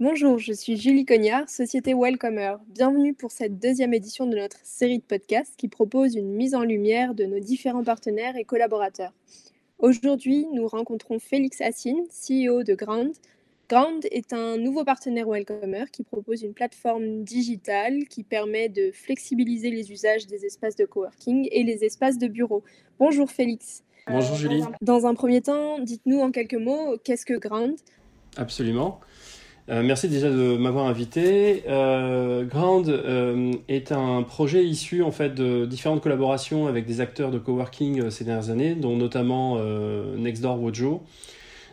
[0.00, 2.54] Bonjour, je suis Julie Cognard, société Welcomer.
[2.68, 6.62] Bienvenue pour cette deuxième édition de notre série de podcasts qui propose une mise en
[6.62, 9.12] lumière de nos différents partenaires et collaborateurs.
[9.80, 13.12] Aujourd'hui, nous rencontrons Félix Assine, CEO de Ground.
[13.68, 19.72] Ground est un nouveau partenaire Welcomer qui propose une plateforme digitale qui permet de flexibiliser
[19.72, 22.62] les usages des espaces de coworking et les espaces de bureau.
[23.00, 23.82] Bonjour Félix.
[24.06, 24.62] Bonjour Julie.
[24.80, 27.74] Dans un premier temps, dites-nous en quelques mots qu'est-ce que Ground?
[28.36, 29.00] Absolument.
[29.70, 31.64] Euh, merci déjà de m'avoir invité.
[31.68, 37.30] Euh, Ground euh, est un projet issu en fait de différentes collaborations avec des acteurs
[37.30, 39.58] de coworking ces dernières années, dont notamment
[40.16, 41.02] Nextdoor Wojo,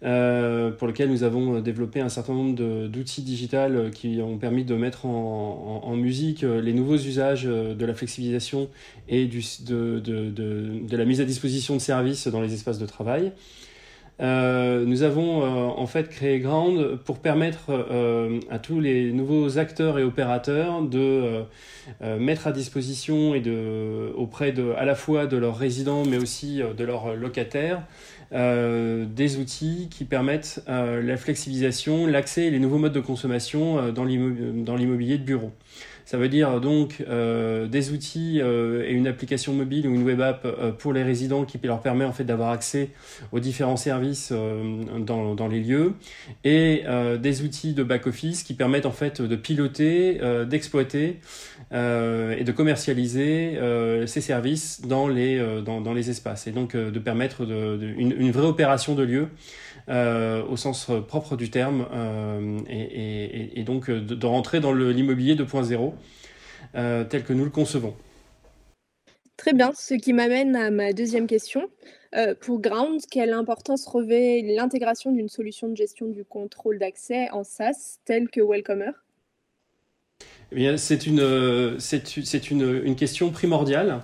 [0.00, 5.06] pour lequel nous avons développé un certain nombre d'outils digitales qui ont permis de mettre
[5.06, 8.68] en, musique les nouveaux usages de la flexibilisation
[9.08, 13.32] et de la mise à disposition de services dans les espaces de travail.
[14.20, 19.58] Euh, nous avons euh, en fait créé Ground pour permettre euh, à tous les nouveaux
[19.58, 21.44] acteurs et opérateurs de
[22.18, 26.60] mettre à disposition et de, auprès de, à la fois de leurs résidents mais aussi
[26.60, 27.82] de leurs locataires
[28.30, 35.16] des outils qui permettent la flexibilisation, l'accès et les nouveaux modes de consommation dans l'immobilier
[35.16, 35.50] de bureau.
[36.08, 40.22] Ça veut dire donc euh, des outils euh, et une application mobile ou une web
[40.22, 42.88] app euh, pour les résidents qui leur permet en fait d'avoir accès
[43.30, 45.92] aux différents services dans, dans, les lieux.
[46.44, 46.84] Et
[47.20, 51.20] des outils de back office qui permettent en fait de piloter, d'exploiter
[51.72, 53.58] et de commercialiser
[54.06, 56.46] ces services dans les dans, dans, les espaces.
[56.46, 59.28] Et donc de permettre de, une, une, vraie opération de lieu
[59.88, 61.86] au sens propre du terme
[62.68, 65.92] et, et, et, donc de, de rentrer dans l'immobilier 2.0
[66.74, 67.94] euh, tel que nous le concevons.
[69.36, 71.68] Très bien, ce qui m'amène à ma deuxième question.
[72.14, 77.44] Euh, pour Ground, quelle importance revêt l'intégration d'une solution de gestion du contrôle d'accès en
[77.44, 78.90] SaaS telle que Welcomer
[80.50, 84.00] eh c'est une, c'est, une, une, question primordiale.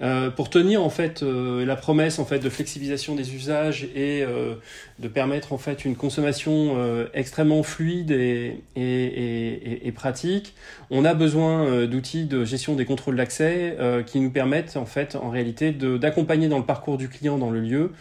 [0.00, 4.24] Euh, pour tenir en fait euh, la promesse en fait de flexibilisation des usages et
[4.24, 4.56] euh,
[4.98, 6.76] de permettre en fait une consommation
[7.14, 10.54] extrêmement fluide et, et, et, et, pratique,
[10.90, 13.76] on a besoin d'outils de gestion des contrôles d'accès
[14.06, 17.60] qui nous permettent en fait en réalité d'accompagner dans le parcours du client dans le
[17.60, 17.92] lieu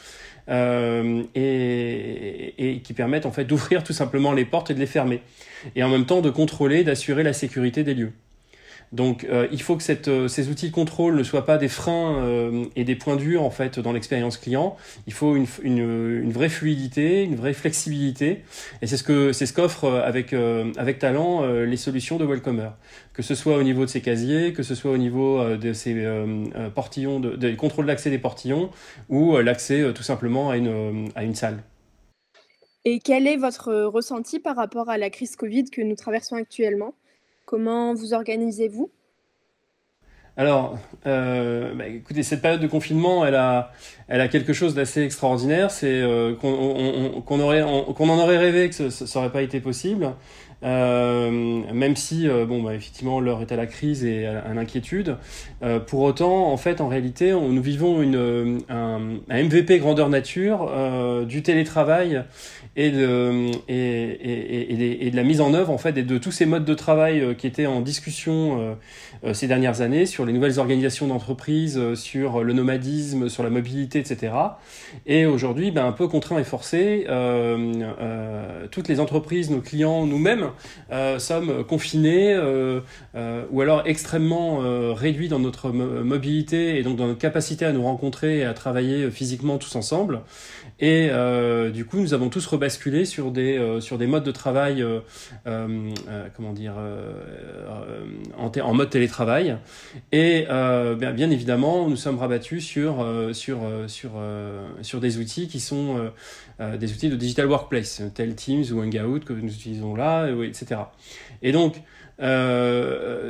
[1.35, 5.21] et, qui permettent en fait d'ouvrir tout simplement les portes et de les fermer
[5.75, 8.13] et en même temps de contrôler, d'assurer la sécurité des lieux.
[8.93, 12.15] Donc euh, il faut que euh, ces outils de contrôle ne soient pas des freins
[12.23, 14.77] euh, et des points durs en fait dans l'expérience client.
[15.07, 18.43] Il faut une, vraie fluidité, une vraie flexibilité.
[18.83, 20.33] Et c'est ce que c'est ce qu'offrent avec
[20.77, 22.69] avec talent les solutions de Welcomer.
[23.13, 26.05] Que ce soit au niveau de ses casiers, que ce soit au niveau de ses
[26.75, 28.69] portillons, de, des contrôles d'accès des portillons
[29.09, 31.63] ou l'accès tout simplement à une à une salle.
[32.85, 36.93] Et quel est votre ressenti par rapport à la crise Covid que nous traversons actuellement?
[37.53, 38.89] Comment vous organisez-vous?
[40.37, 43.71] Alors, euh, bah, écoutez, cette période de confinement, elle a,
[44.07, 45.69] elle a quelque chose d'assez extraordinaire.
[45.69, 50.15] C'est euh, qu'on aurait, en aurait rêvé que ça n'aurait pas été possible.
[50.63, 55.17] Euh, même si, euh, bon, bah, effectivement, l'heure est à la crise et à, l'inquiétude.
[55.61, 60.71] Euh, pour autant, en fait, en réalité, nous vivons une, un, un, MVP grandeur nature
[61.25, 62.23] du télétravail
[62.75, 66.45] et de, et, et, et, de la mise en œuvre, en fait, de tous ces
[66.45, 68.77] modes de travail qui étaient en discussion
[69.33, 74.33] ces dernières années sur les nouvelles organisations d'entreprise, sur le nomadisme, sur la mobilité, etc.
[75.05, 77.05] Et aujourd'hui, ben, un peu contraint et forcé,
[78.71, 80.52] toutes les entreprises, nos clients, nous-mêmes,
[80.91, 82.79] euh, sommes confinés euh,
[83.15, 84.59] euh, ou alors extrêmement
[84.93, 89.09] réduits dans notre mobilité et donc dans notre capacité à nous rencontrer et à travailler
[89.11, 90.21] physiquement tous ensemble.
[90.79, 91.09] Et
[91.73, 94.85] du coup, nous avons tous rebasculé sur des sur des modes de travail,
[95.45, 96.73] comment dire,
[98.37, 99.57] en, en, mode télétravail.
[100.11, 104.11] Et bien, bien, évidemment, nous sommes rabattus sur sur sur
[104.81, 106.11] sur des outils qui sont
[106.59, 110.81] des outils de digital workplace, tels Teams ou Hangout que nous utilisons là, etc.
[111.41, 111.79] Et donc, euh,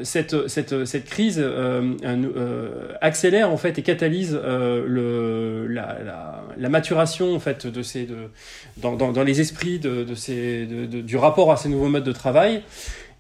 [0.04, 6.44] cette, cette, cette, crise euh, euh, accélère en fait et catalyse euh, le, la, la,
[6.56, 8.30] la, maturation en fait de ces, de,
[8.78, 12.04] dans, dans, dans les esprits de, de ces, de, du rapport à ces nouveaux modes
[12.04, 12.62] de travail.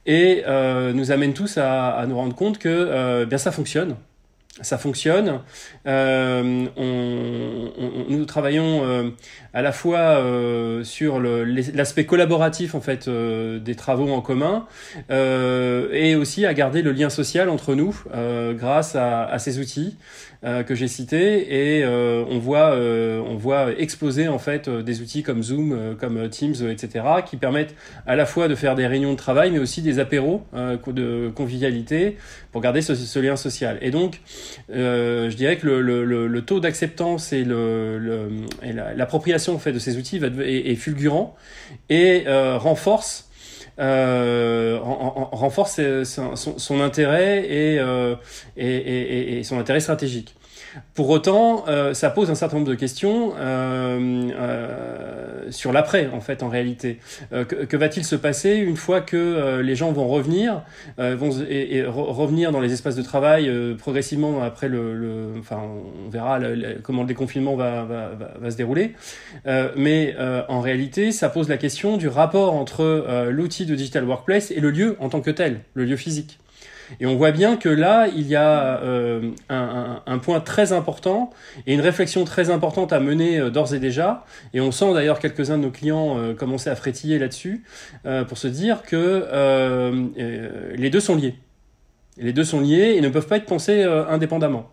[0.05, 3.95] Et euh, nous amène tous à, à nous rendre compte que bien ça fonctionne
[4.61, 5.41] ça fonctionne.
[5.87, 9.09] Euh, on, on, nous travaillons euh,
[9.53, 14.65] à la fois euh, sur l'aspect collaboratif en fait euh, des travaux en commun
[15.11, 18.03] euh, et aussi à garder le lien social entre nous
[18.55, 19.95] grâce à, à, ces outils
[20.43, 25.95] que j'ai cités et on voit on voit exploser en fait des outils comme Zoom,
[25.99, 27.05] comme Teams, etc.
[27.25, 27.75] qui permettent
[28.07, 32.17] à la fois de faire des réunions de travail mais aussi des apéros de convivialité
[32.51, 33.77] pour garder ce, ce, lien social.
[33.81, 34.21] Et donc
[34.69, 37.45] je dirais que le, le, le taux d'acceptance et
[38.95, 41.35] l'appropriation fait de ces outils est, fulgurant
[41.89, 42.25] et
[43.79, 48.15] euh, renforce son, intérêt et, euh,
[48.55, 50.35] et, son intérêt stratégique.
[50.95, 53.33] Pour autant, euh, ça pose un certain nombre de questions
[55.49, 56.99] sur l'après, en fait, en réalité.
[57.31, 60.61] Que, va-t-il se passer une fois que les gens vont revenir,
[60.97, 65.61] vont revenir dans les espaces de travail progressivement après le, le, enfin,
[66.05, 66.39] on verra
[66.81, 68.93] comment le déconfinement va se dérouler.
[69.75, 70.15] mais
[70.47, 74.71] en réalité, ça pose la question du rapport entre l'outil de digital workplace et le
[74.71, 76.39] lieu en tant que tel, le lieu physique.
[76.99, 81.31] Et on voit bien que là, il y a euh, un, point très important
[81.65, 84.25] et une réflexion très importante à mener euh, d'ores et déjà.
[84.53, 87.63] Et on sent d'ailleurs quelques-uns de nos clients euh, commencer à frétiller là-dessus
[88.27, 89.25] pour se dire que
[90.75, 91.35] les deux sont liés.
[92.17, 94.71] Les deux sont liés et ne peuvent pas être pensés indépendamment.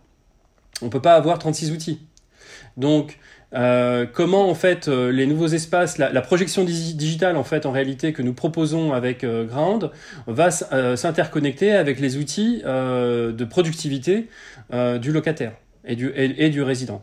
[0.82, 2.00] On ne peut pas avoir 36 outils.
[2.76, 3.18] Donc,
[3.52, 8.12] euh, comment en fait euh, les nouveaux espaces, la, projection digitale en fait en réalité
[8.12, 9.90] que nous proposons avec euh, Ground
[10.28, 14.28] va s'interconnecter avec les outils de productivité
[14.72, 15.52] du locataire
[15.84, 17.00] et du, et, du résident.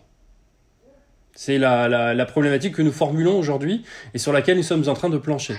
[1.33, 3.83] C'est la, la, problématique que nous formulons aujourd'hui
[4.13, 5.55] et sur laquelle nous sommes en train de plancher.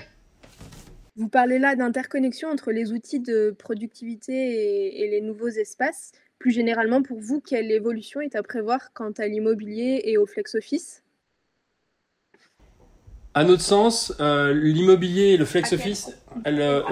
[1.16, 6.12] Vous parlez là d'interconnexion entre les outils de productivité et les nouveaux espaces.
[6.38, 10.54] Plus généralement, pour vous, quelle évolution est à prévoir quant à l'immobilier et au flex
[10.54, 11.02] office?
[13.34, 16.82] À notre sens, euh, l'immobilier et le flex office, elle, euh,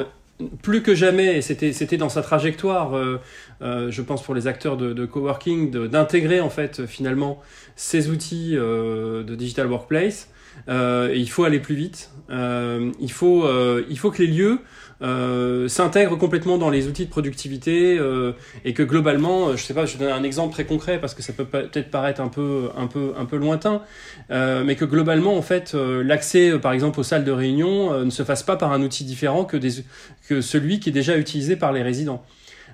[0.62, 3.20] plus que jamais, c'était c'était dans sa trajectoire, euh,
[3.62, 7.40] euh, je pense pour les acteurs de, de coworking, d'intégrer en fait finalement
[7.75, 10.28] ces outils euh, de digital workplace.
[10.69, 12.10] il faut aller plus vite.
[12.31, 13.46] il faut
[13.88, 14.58] il faut que les lieux
[15.02, 18.32] euh, s'intègre complètement dans les outils de productivité euh,
[18.64, 21.22] et que globalement, je sais pas, je vais donner un exemple très concret parce que
[21.22, 23.82] ça peut peut-être paraître un peu, un peu, un peu lointain,
[24.31, 28.04] euh, mais que globalement, en fait, euh, l'accès, euh, par exemple, aux salles de réunion
[28.04, 29.84] ne se fasse pas par un outil différent que, des,
[30.28, 32.25] que celui qui est déjà utilisé par les résidents.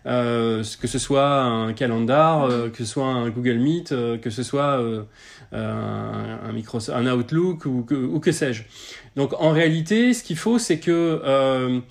[0.05, 4.31] Euh, que ce soit un calendar, euh, que ce soit un Google Meet, euh, que
[4.31, 5.07] ce soit un,
[5.53, 6.57] un,
[6.89, 8.65] un Outlook ou que, ou que sais-je.
[9.15, 11.83] Donc en réalité, ce qu'il faut, c'est que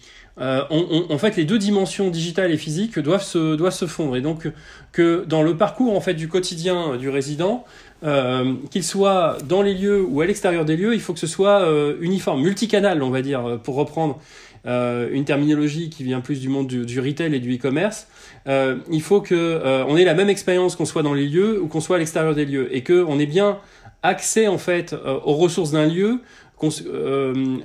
[0.42, 3.86] euh, on, on, en fait, les deux dimensions digitales et physiques doivent se, doivent se
[3.86, 4.16] fondre.
[4.16, 4.50] Et donc,
[4.92, 7.64] que dans le parcours en fait du quotidien du résident,
[8.04, 11.28] euh, qu'il soit dans les lieux ou à l'extérieur des lieux, il faut que ce
[11.28, 14.20] soit euh, uniforme, multicanal, on va dire, pour reprendre
[14.68, 18.08] euh, une terminologie qui vient plus du monde du, du retail et du e-commerce.
[18.48, 21.60] Euh, il faut que euh, on ait la même expérience qu'on soit dans les lieux
[21.60, 23.58] ou qu'on soit à l'extérieur des lieux, et que on ait bien
[24.04, 24.96] accès en fait
[25.26, 26.22] aux ressources d'un lieu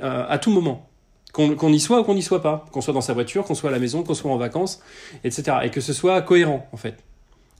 [0.03, 0.89] à tout moment
[1.37, 3.55] qu'on qu y soit ou qu'on n'y soit pas, qu'on soit dans sa voiture, qu'on
[3.55, 4.81] soit à la maison, qu'on soit en vacances,
[5.23, 5.59] etc.
[5.65, 6.97] Et que ce soit cohérent, en fait.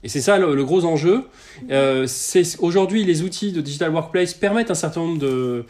[0.03, 1.25] Et c'est ça le, gros enjeu.
[1.69, 2.07] Euh,
[2.59, 5.65] Aujourd'hui, les outils de Digital Workplace permettent un certain nombre de,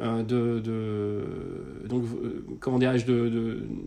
[0.00, 1.24] euh, euh,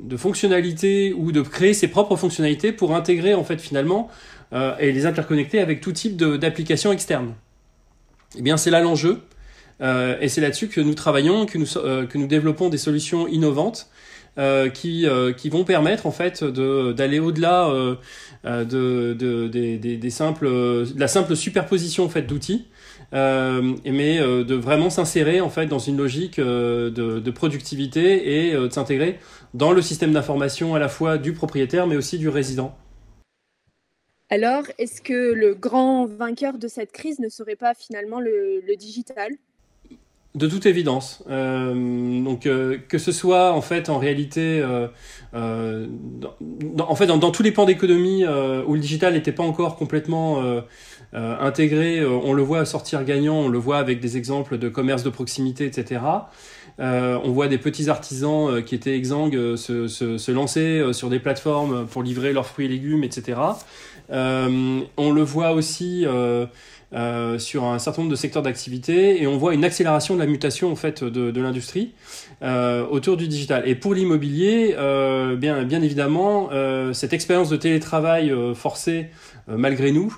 [0.04, 4.10] de, fonctionnalités ou de créer ses propres fonctionnalités pour intégrer, en fait, finalement,
[4.80, 7.36] et les interconnecter avec tout type d'applications externes.
[8.38, 9.22] Eh bien, c'est là l'enjeu.
[9.82, 13.28] Euh, et c'est là-dessus que nous travaillons, que nous, euh, que nous développons des solutions
[13.28, 13.90] innovantes
[14.38, 15.08] euh, qui,
[15.38, 17.70] qui vont permettre en fait d'aller au-delà
[18.44, 19.08] de,
[20.98, 22.68] la simple superposition en fait d'outils,
[23.12, 29.20] mais de vraiment s'insérer en fait dans une logique de, productivité et de s'intégrer
[29.54, 32.78] dans le système d'information à la fois du propriétaire mais aussi du résident.
[34.30, 38.76] Alors, est-ce que le grand vainqueur de cette crise ne serait pas finalement le, le
[38.78, 39.34] digital?
[40.34, 41.24] De toute évidence.
[41.30, 44.88] Euh, donc euh, que ce soit en fait en réalité, euh,
[45.34, 45.88] euh
[46.40, 49.76] dans, en fait dans, tous les pans d'économie euh, où le digital n'était pas encore
[49.76, 50.62] complètement euh,
[51.14, 55.10] intégré, on le voit sortir gagnant, on le voit avec des exemples de commerce de
[55.10, 56.00] proximité, etc.
[56.80, 61.86] on voit des petits artisans qui étaient exsangues se, se, se, lancer sur des plateformes
[61.86, 63.38] pour livrer leurs fruits et légumes, etc.
[64.10, 66.06] on le voit aussi
[66.94, 70.26] euh, sur un certain nombre de secteurs d'activité et on voit une accélération de la
[70.26, 71.94] mutation en fait de, l'industrie
[72.42, 73.64] euh, autour du digital.
[73.66, 76.50] Et pour l'immobilier, euh, bien, bien évidemment,
[76.94, 79.08] cette expérience de télétravail euh, forcé
[79.48, 80.14] malgré nous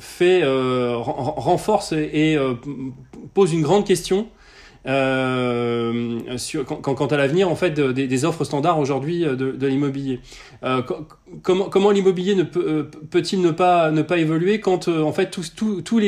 [0.00, 2.38] fait renforce et,
[3.34, 4.28] pose une grande question
[6.66, 10.20] quant, à l'avenir en fait de, des, offres standards aujourd'hui de, de l'immobilier.
[10.64, 10.82] Euh,
[11.42, 16.00] comment l'immobilier ne peut peut-il ne pas évoluer quand euh, en fait tous,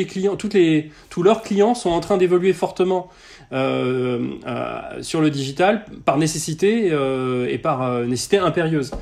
[1.23, 3.09] leurs clients sont en train d'évoluer fortement
[3.53, 8.93] euh, euh, sur le digital par nécessité euh, et par nécessité impérieuse?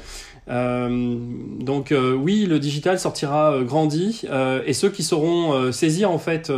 [0.48, 1.16] Euh,
[1.60, 4.22] donc euh, oui, le digital sortira euh, grandi
[4.66, 6.50] et ceux qui sauront saisir en fait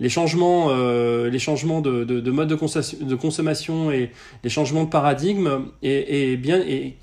[0.00, 4.10] les changements, les changements de, de, de mode de, consommation, et
[4.42, 6.96] les changements de paradigme et, bien et,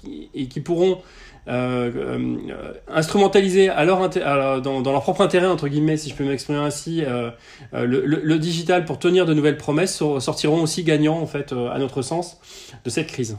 [0.48, 1.00] qui pourront
[1.48, 8.22] instrumentaliser à dans, leur propre intérêt entre guillemets, si je peux m'exprimer ainsi, le, le,
[8.24, 12.40] le, digital pour tenir de nouvelles promesses sortiront aussi gagnants en fait, à notre sens,
[12.84, 13.38] de cette crise.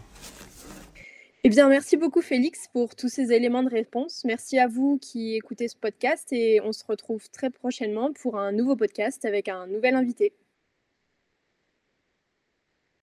[1.47, 4.25] Eh bien, merci beaucoup Félix pour tous ces éléments de réponse.
[4.25, 8.51] Merci à vous qui écoutez ce podcast et on se retrouve très prochainement pour un
[8.51, 10.33] nouveau podcast avec un nouvel invité.